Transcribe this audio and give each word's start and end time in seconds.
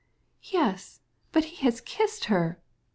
"Yes, 0.45 0.99
but 1.31 1.43
he 1.45 1.55
has 1.57 1.79
kissed 1.79 2.25
her...." 2.25 2.59